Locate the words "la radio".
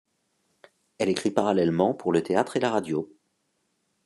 2.59-3.13